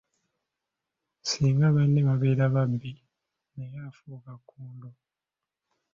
Singa 1.29 1.67
banne 1.75 1.99
babeera 2.07 2.45
babbi 2.55 2.91
naye 3.55 3.77
afuuka 3.89 4.31
kkondo. 4.39 4.89